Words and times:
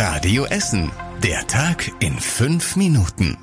Radio 0.00 0.44
Essen. 0.44 0.92
Der 1.24 1.44
Tag 1.48 1.90
in 1.98 2.12
fünf 2.12 2.76
Minuten. 2.76 3.36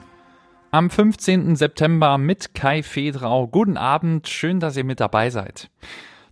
Am 0.71 0.89
15. 0.89 1.58
September 1.58 2.17
mit 2.17 2.54
Kai 2.54 2.81
Fedrau. 2.81 3.47
Guten 3.47 3.75
Abend, 3.75 4.29
schön, 4.29 4.62
dass 4.62 4.78
ihr 4.78 4.86
mit 4.86 5.02
dabei 5.02 5.31
seid. 5.31 5.70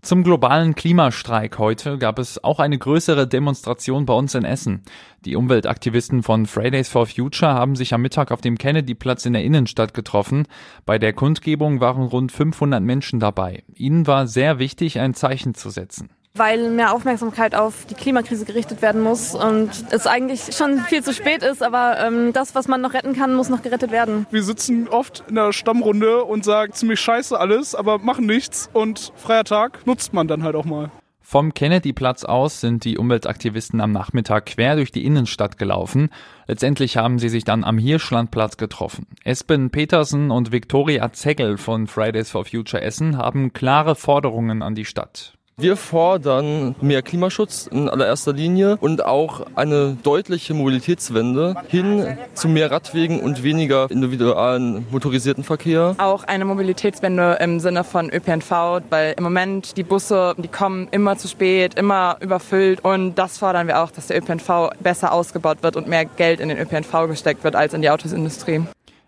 Zum 0.01 0.23
globalen 0.23 0.75
Klimastreik 0.75 1.57
heute 1.57 1.97
gab 1.97 2.19
es 2.19 2.41
auch 2.41 2.61
eine 2.61 2.77
größere 2.77 3.27
Demonstration 3.27 4.05
bei 4.05 4.13
uns 4.13 4.33
in 4.33 4.45
Essen. 4.45 4.83
Die 5.25 5.35
Umweltaktivisten 5.35 6.23
von 6.23 6.45
Fridays 6.45 6.87
for 6.87 7.05
Future 7.05 7.53
haben 7.53 7.75
sich 7.75 7.93
am 7.93 8.01
Mittag 8.01 8.31
auf 8.31 8.39
dem 8.39 8.57
Kennedy-Platz 8.57 9.25
in 9.25 9.33
der 9.33 9.43
Innenstadt 9.43 9.93
getroffen. 9.93 10.47
Bei 10.85 10.99
der 10.99 11.11
Kundgebung 11.11 11.81
waren 11.81 12.03
rund 12.03 12.31
500 12.31 12.81
Menschen 12.81 13.19
dabei. 13.19 13.63
Ihnen 13.75 14.07
war 14.07 14.27
sehr 14.27 14.57
wichtig, 14.57 15.01
ein 15.01 15.15
Zeichen 15.15 15.53
zu 15.53 15.69
setzen 15.69 16.11
weil 16.35 16.71
mehr 16.71 16.93
Aufmerksamkeit 16.93 17.53
auf 17.53 17.85
die 17.85 17.93
Klimakrise 17.93 18.45
gerichtet 18.45 18.81
werden 18.81 19.01
muss 19.01 19.35
und 19.35 19.69
es 19.91 20.07
eigentlich 20.07 20.55
schon 20.55 20.79
viel 20.79 21.03
zu 21.03 21.13
spät 21.13 21.43
ist, 21.43 21.61
aber 21.61 21.99
ähm, 21.99 22.33
das, 22.33 22.55
was 22.55 22.67
man 22.67 22.81
noch 22.81 22.95
retten 22.95 23.13
kann, 23.13 23.35
muss 23.35 23.49
noch 23.49 23.61
gerettet 23.61 23.91
werden. 23.91 24.25
Wir 24.31 24.41
sitzen 24.41 24.87
oft 24.87 25.23
in 25.29 25.35
der 25.35 25.53
Stammrunde 25.53 26.23
und 26.23 26.43
sagen 26.43 26.73
ziemlich 26.73 26.99
scheiße 26.99 27.39
alles, 27.39 27.75
aber 27.75 27.99
machen 27.99 28.25
nichts 28.25 28.67
und 28.73 29.13
freier 29.15 29.43
Tag 29.43 29.85
nutzt 29.85 30.13
man 30.13 30.27
dann 30.27 30.43
halt 30.43 30.55
auch 30.55 30.65
mal. 30.65 30.89
Vom 31.21 31.53
Kennedy-Platz 31.53 32.25
aus 32.25 32.61
sind 32.61 32.83
die 32.83 32.97
Umweltaktivisten 32.97 33.79
am 33.79 33.91
Nachmittag 33.91 34.47
quer 34.47 34.75
durch 34.75 34.91
die 34.91 35.05
Innenstadt 35.05 35.57
gelaufen. 35.57 36.09
Letztendlich 36.47 36.97
haben 36.97 37.17
sie 37.17 37.29
sich 37.29 37.43
dann 37.43 37.63
am 37.63 37.77
Hirschlandplatz 37.77 38.57
getroffen. 38.57 39.07
Espen 39.23 39.69
Petersen 39.69 40.31
und 40.31 40.51
Viktoria 40.51 41.13
Zegel 41.13 41.57
von 41.57 41.87
Fridays 41.87 42.29
for 42.29 42.43
Future 42.43 42.83
Essen 42.83 43.17
haben 43.17 43.53
klare 43.53 43.95
Forderungen 43.95 44.61
an 44.61 44.75
die 44.75 44.85
Stadt. 44.85 45.33
Wir 45.55 45.77
fordern 45.77 46.73
mehr 46.81 47.03
Klimaschutz 47.03 47.67
in 47.67 47.87
allererster 47.87 48.33
Linie 48.33 48.77
und 48.77 49.05
auch 49.05 49.45
eine 49.53 49.95
deutliche 50.01 50.55
Mobilitätswende 50.55 51.55
hin 51.67 52.17
zu 52.33 52.47
mehr 52.47 52.71
Radwegen 52.71 53.19
und 53.19 53.43
weniger 53.43 53.91
individualen 53.91 54.87
motorisierten 54.89 55.43
Verkehr. 55.43 55.95
Auch 55.99 56.23
eine 56.23 56.45
Mobilitätswende 56.45 57.37
im 57.39 57.59
Sinne 57.59 57.83
von 57.83 58.09
ÖPNV, 58.09 58.81
weil 58.89 59.13
im 59.15 59.23
Moment 59.23 59.77
die 59.77 59.83
Busse, 59.83 60.33
die 60.39 60.47
kommen 60.47 60.87
immer 60.89 61.17
zu 61.17 61.27
spät, 61.27 61.75
immer 61.75 62.17
überfüllt 62.19 62.83
und 62.83 63.13
das 63.15 63.37
fordern 63.37 63.67
wir 63.67 63.83
auch, 63.83 63.91
dass 63.91 64.07
der 64.07 64.17
ÖPNV 64.17 64.71
besser 64.79 65.11
ausgebaut 65.11 65.59
wird 65.61 65.75
und 65.75 65.87
mehr 65.87 66.05
Geld 66.05 66.39
in 66.39 66.49
den 66.49 66.57
ÖPNV 66.57 67.07
gesteckt 67.07 67.43
wird 67.43 67.55
als 67.55 67.75
in 67.75 67.83
die 67.83 67.91
Autosindustrie. 67.91 68.63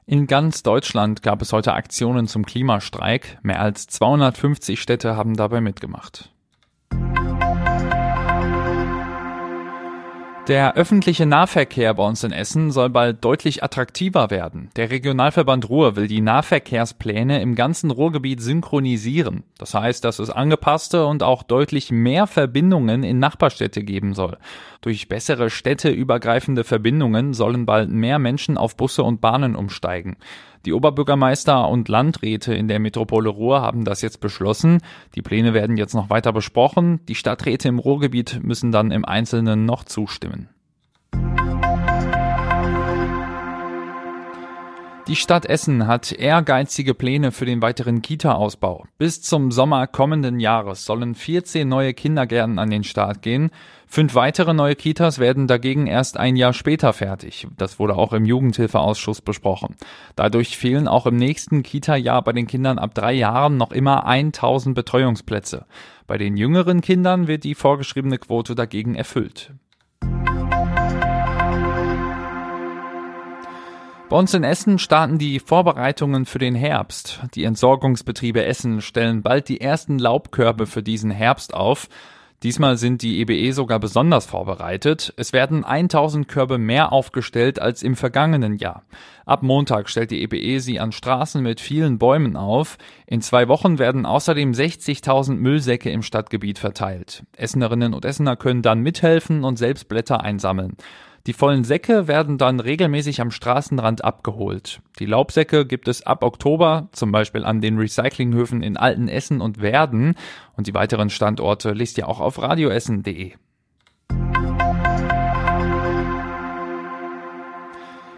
In 0.05 0.27
ganz 0.27 0.61
Deutschland 0.61 1.23
gab 1.23 1.41
es 1.41 1.51
heute 1.51 1.73
Aktionen 1.73 2.27
zum 2.27 2.45
Klimastreik. 2.45 3.39
Mehr 3.41 3.59
als 3.59 3.87
250 3.87 4.79
Städte 4.79 5.15
haben 5.15 5.35
dabei 5.35 5.61
mitgemacht. 5.61 6.29
Der 10.47 10.75
öffentliche 10.75 11.25
Nahverkehr 11.25 11.95
bei 11.95 12.03
uns 12.05 12.23
in 12.23 12.31
Essen 12.31 12.69
soll 12.69 12.91
bald 12.91 13.25
deutlich 13.25 13.63
attraktiver 13.63 14.29
werden. 14.29 14.69
Der 14.75 14.91
Regionalverband 14.91 15.69
Ruhr 15.69 15.95
will 15.95 16.07
die 16.07 16.21
Nahverkehrspläne 16.21 17.41
im 17.41 17.55
ganzen 17.55 17.89
Ruhrgebiet 17.89 18.41
synchronisieren. 18.41 19.41
Das 19.57 19.73
heißt, 19.73 20.05
dass 20.05 20.19
es 20.19 20.29
angepasste 20.29 21.07
und 21.07 21.23
auch 21.23 21.41
deutlich 21.41 21.89
mehr 21.89 22.27
Verbindungen 22.27 23.01
in 23.01 23.17
Nachbarstädte 23.17 23.83
geben 23.83 24.13
soll. 24.13 24.37
Durch 24.81 25.09
bessere 25.09 25.49
städteübergreifende 25.49 26.63
Verbindungen 26.63 27.33
sollen 27.33 27.65
bald 27.65 27.89
mehr 27.89 28.19
Menschen 28.19 28.55
auf 28.55 28.77
Busse 28.77 29.01
und 29.01 29.21
Bahnen 29.21 29.55
umsteigen. 29.55 30.15
Die 30.65 30.73
Oberbürgermeister 30.73 31.69
und 31.69 31.89
Landräte 31.89 32.55
in 32.55 32.67
der 32.67 32.79
Metropole 32.79 33.29
Ruhr 33.29 33.61
haben 33.61 33.85
das 33.85 34.01
jetzt 34.01 34.19
beschlossen. 34.19 34.81
Die 35.13 35.21
Pläne 35.21 35.53
werden 35.53 35.77
jetzt 35.77 35.93
noch 35.93 36.09
weiter 36.09 36.33
besprochen. 36.33 37.05
Die 37.07 37.13
Stadträte 37.13 37.67
im 37.67 37.77
Ruhrgebiet 37.77 38.39
müssen 38.41 38.71
dann 38.71 38.89
im 38.89 39.05
Einzelnen 39.05 39.65
noch 39.65 39.83
zustimmen. 39.83 40.49
Die 45.07 45.15
Stadt 45.15 45.45
Essen 45.45 45.85
hat 45.85 46.11
ehrgeizige 46.11 46.95
Pläne 46.95 47.31
für 47.31 47.45
den 47.45 47.61
weiteren 47.61 48.01
Kita-Ausbau. 48.01 48.85
Bis 48.97 49.21
zum 49.21 49.51
Sommer 49.51 49.85
kommenden 49.85 50.39
Jahres 50.39 50.83
sollen 50.83 51.13
14 51.13 51.67
neue 51.67 51.93
Kindergärten 51.93 52.57
an 52.57 52.71
den 52.71 52.83
Start 52.83 53.21
gehen. 53.21 53.51
Fünf 53.85 54.15
weitere 54.15 54.55
neue 54.55 54.75
Kitas 54.75 55.19
werden 55.19 55.45
dagegen 55.45 55.85
erst 55.85 56.17
ein 56.17 56.35
Jahr 56.35 56.53
später 56.53 56.91
fertig. 56.91 57.45
Das 57.55 57.77
wurde 57.77 57.95
auch 57.95 58.13
im 58.13 58.25
Jugendhilfeausschuss 58.25 59.21
besprochen. 59.21 59.75
Dadurch 60.15 60.57
fehlen 60.57 60.87
auch 60.87 61.05
im 61.05 61.17
nächsten 61.17 61.61
Kita-Jahr 61.61 62.23
bei 62.23 62.33
den 62.33 62.47
Kindern 62.47 62.79
ab 62.79 62.95
drei 62.95 63.13
Jahren 63.13 63.57
noch 63.57 63.71
immer 63.71 64.07
1000 64.07 64.73
Betreuungsplätze. 64.73 65.67
Bei 66.07 66.17
den 66.17 66.35
jüngeren 66.35 66.81
Kindern 66.81 67.27
wird 67.27 67.43
die 67.43 67.53
vorgeschriebene 67.53 68.17
Quote 68.17 68.55
dagegen 68.55 68.95
erfüllt. 68.95 69.53
Bei 74.07 74.17
uns 74.17 74.35
in 74.35 74.43
Essen 74.43 74.77
starten 74.77 75.17
die 75.17 75.39
Vorbereitungen 75.39 76.25
für 76.25 76.37
den 76.37 76.53
Herbst. 76.53 77.21
Die 77.33 77.43
Entsorgungsbetriebe 77.43 78.45
Essen 78.45 78.81
stellen 78.81 79.23
bald 79.23 79.49
die 79.49 79.59
ersten 79.59 79.97
Laubkörbe 79.97 80.67
für 80.67 80.83
diesen 80.83 81.09
Herbst 81.09 81.55
auf. 81.55 81.89
Diesmal 82.43 82.77
sind 82.77 83.01
die 83.01 83.21
EBE 83.21 83.51
sogar 83.51 83.79
besonders 83.79 84.27
vorbereitet. 84.27 85.11
Es 85.17 85.33
werden 85.33 85.63
1000 85.63 86.27
Körbe 86.27 86.59
mehr 86.59 86.91
aufgestellt 86.93 87.59
als 87.59 87.81
im 87.81 87.95
vergangenen 87.95 88.57
Jahr. 88.57 88.83
Ab 89.25 89.41
Montag 89.41 89.89
stellt 89.89 90.11
die 90.11 90.21
EBE 90.21 90.59
sie 90.59 90.79
an 90.79 90.91
Straßen 90.91 91.41
mit 91.41 91.59
vielen 91.59 91.97
Bäumen 91.97 92.35
auf. 92.35 92.77
In 93.07 93.21
zwei 93.21 93.47
Wochen 93.47 93.79
werden 93.79 94.05
außerdem 94.05 94.51
60.000 94.51 95.33
Müllsäcke 95.33 95.89
im 95.89 96.03
Stadtgebiet 96.03 96.59
verteilt. 96.59 97.23
Essenerinnen 97.35 97.95
und 97.95 98.05
Essener 98.05 98.35
können 98.35 98.61
dann 98.61 98.81
mithelfen 98.81 99.43
und 99.43 99.57
selbst 99.57 99.89
Blätter 99.89 100.21
einsammeln. 100.21 100.77
Die 101.27 101.33
vollen 101.33 101.63
Säcke 101.63 102.07
werden 102.07 102.37
dann 102.37 102.59
regelmäßig 102.59 103.19
am 103.19 103.31
Straßenrand 103.31 104.03
abgeholt. 104.03 104.81
Die 104.99 105.07
Laubsäcke 105.07 105.65
gibt 105.65 105.87
es 105.87 106.03
ab 106.03 106.23
Oktober, 106.23 106.87
zum 106.91 107.11
Beispiel 107.11 107.43
an 107.43 107.61
den 107.61 107.79
Recyclinghöfen 107.79 108.61
in 108.61 108.77
Altenessen 108.77 109.41
und 109.41 109.59
Werden. 109.59 110.15
Und 110.55 110.67
die 110.67 110.75
weiteren 110.75 111.09
Standorte 111.09 111.71
liest 111.71 111.97
ihr 111.97 112.07
auch 112.07 112.19
auf 112.19 112.39
radioessen.de. 112.39 113.33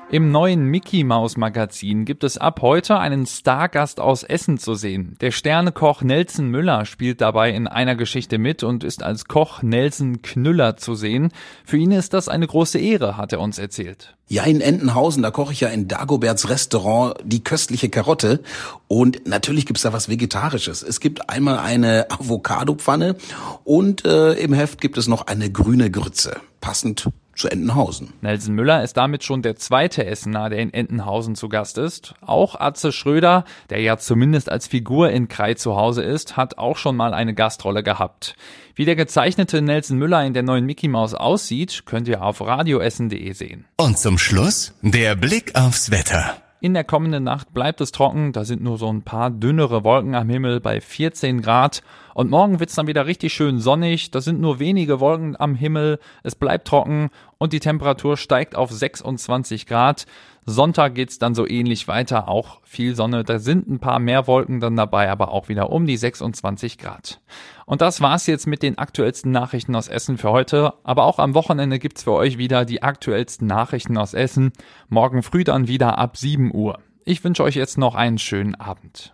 Im 0.09 0.31
neuen 0.31 0.63
Mickey 0.63 1.03
Maus 1.03 1.35
Magazin 1.35 2.05
gibt 2.05 2.23
es 2.23 2.37
ab 2.37 2.61
heute 2.61 2.97
einen 2.97 3.25
Stargast 3.25 3.99
aus 3.99 4.23
Essen 4.23 4.57
zu 4.57 4.73
sehen. 4.73 5.17
Der 5.19 5.31
Sternekoch 5.31 6.01
Nelson 6.01 6.47
Müller 6.47 6.85
spielt 6.85 7.19
dabei 7.19 7.51
in 7.51 7.67
einer 7.67 7.97
Geschichte 7.97 8.37
mit 8.37 8.63
und 8.63 8.85
ist 8.85 9.03
als 9.03 9.25
Koch 9.25 9.61
Nelson 9.63 10.21
Knüller 10.21 10.77
zu 10.77 10.95
sehen. 10.95 11.33
Für 11.65 11.75
ihn 11.75 11.91
ist 11.91 12.13
das 12.13 12.29
eine 12.29 12.47
große 12.47 12.79
Ehre, 12.79 13.17
hat 13.17 13.33
er 13.33 13.41
uns 13.41 13.59
erzählt. 13.59 14.15
Ja, 14.29 14.43
in 14.43 14.61
Entenhausen, 14.61 15.23
da 15.23 15.31
koche 15.31 15.51
ich 15.51 15.59
ja 15.59 15.67
in 15.67 15.89
Dagoberts 15.89 16.47
Restaurant 16.47 17.15
die 17.25 17.43
köstliche 17.43 17.89
Karotte. 17.89 18.39
Und 18.87 19.27
natürlich 19.27 19.65
gibt's 19.65 19.81
da 19.81 19.91
was 19.91 20.07
Vegetarisches. 20.07 20.83
Es 20.83 21.01
gibt 21.01 21.29
einmal 21.29 21.57
eine 21.57 22.07
Avocado-Pfanne 22.11 23.17
und 23.65 24.05
äh, 24.05 24.35
im 24.35 24.53
Heft 24.53 24.79
gibt 24.79 24.97
es 24.97 25.09
noch 25.09 25.27
eine 25.27 25.51
grüne 25.51 25.91
Grütze. 25.91 26.37
Passend 26.61 27.09
zu 27.37 27.49
Entenhausen. 27.49 28.13
Nelson 28.21 28.55
Müller 28.55 28.83
ist 28.83 28.97
damit 28.97 29.23
schon 29.23 29.41
der 29.41 29.55
zweite 29.55 30.05
Essener, 30.05 30.49
der 30.49 30.59
in 30.59 30.73
Entenhausen 30.73 31.35
zu 31.35 31.49
Gast 31.49 31.77
ist. 31.77 32.15
Auch 32.21 32.59
Atze 32.59 32.91
Schröder, 32.91 33.45
der 33.69 33.81
ja 33.81 33.97
zumindest 33.97 34.51
als 34.51 34.67
Figur 34.67 35.09
in 35.11 35.27
Krei 35.27 35.53
zu 35.53 35.75
Hause 35.75 36.03
ist, 36.03 36.37
hat 36.37 36.57
auch 36.57 36.77
schon 36.77 36.95
mal 36.95 37.13
eine 37.13 37.33
Gastrolle 37.33 37.83
gehabt. 37.83 38.35
Wie 38.75 38.85
der 38.85 38.95
gezeichnete 38.95 39.61
Nelson 39.61 39.97
Müller 39.97 40.25
in 40.25 40.33
der 40.33 40.43
neuen 40.43 40.65
Mickey 40.65 40.87
Maus 40.87 41.13
aussieht, 41.13 41.83
könnt 41.85 42.07
ihr 42.07 42.21
auf 42.21 42.41
radioessen.de 42.41 43.31
sehen. 43.33 43.65
Und 43.77 43.97
zum 43.97 44.17
Schluss 44.17 44.73
der 44.81 45.15
Blick 45.15 45.55
aufs 45.55 45.91
Wetter. 45.91 46.37
In 46.59 46.73
der 46.73 46.83
kommenden 46.83 47.23
Nacht 47.23 47.53
bleibt 47.53 47.81
es 47.81 47.91
trocken, 47.91 48.33
da 48.33 48.43
sind 48.43 48.63
nur 48.63 48.79
so 48.79 48.91
ein 48.91 49.03
paar 49.03 49.29
dünnere 49.29 49.83
Wolken 49.83 50.15
am 50.15 50.27
Himmel 50.27 50.59
bei 50.59 50.81
14 50.81 51.41
Grad. 51.41 51.83
Und 52.17 52.31
morgen 52.31 52.59
wird's 52.59 52.73
dann 52.73 52.87
wieder 52.87 53.05
richtig 53.05 53.31
schön 53.31 53.59
sonnig, 53.59 54.09
da 54.09 54.21
sind 54.21 54.41
nur 54.41 54.57
wenige 54.57 54.99
Wolken 54.99 55.39
am 55.39 55.53
Himmel, 55.53 55.99
es 56.23 56.33
bleibt 56.33 56.67
trocken 56.67 57.11
und 57.37 57.53
die 57.53 57.59
Temperatur 57.59 58.17
steigt 58.17 58.55
auf 58.55 58.71
26 58.71 59.67
Grad. 59.67 60.07
Sonntag 60.43 60.95
geht's 60.95 61.19
dann 61.19 61.35
so 61.35 61.47
ähnlich 61.47 61.87
weiter, 61.87 62.27
auch 62.27 62.59
viel 62.63 62.95
Sonne, 62.95 63.23
da 63.23 63.37
sind 63.37 63.69
ein 63.69 63.77
paar 63.77 63.99
mehr 63.99 64.25
Wolken 64.25 64.59
dann 64.59 64.75
dabei, 64.75 65.11
aber 65.11 65.31
auch 65.31 65.47
wieder 65.47 65.69
um 65.69 65.85
die 65.85 65.95
26 65.95 66.79
Grad. 66.79 67.21
Und 67.67 67.81
das 67.81 68.01
war's 68.01 68.25
jetzt 68.25 68.47
mit 68.47 68.63
den 68.63 68.79
aktuellsten 68.79 69.31
Nachrichten 69.31 69.75
aus 69.75 69.87
Essen 69.87 70.17
für 70.17 70.31
heute, 70.31 70.73
aber 70.83 71.03
auch 71.03 71.19
am 71.19 71.35
Wochenende 71.35 71.77
gibt's 71.77 72.01
für 72.01 72.13
euch 72.13 72.39
wieder 72.39 72.65
die 72.65 72.81
aktuellsten 72.81 73.45
Nachrichten 73.45 73.95
aus 73.95 74.15
Essen, 74.15 74.53
morgen 74.89 75.21
früh 75.21 75.43
dann 75.43 75.67
wieder 75.67 75.99
ab 75.99 76.17
7 76.17 76.51
Uhr. 76.51 76.79
Ich 77.05 77.23
wünsche 77.23 77.43
euch 77.43 77.55
jetzt 77.55 77.77
noch 77.77 77.93
einen 77.93 78.17
schönen 78.17 78.55
Abend. 78.55 79.13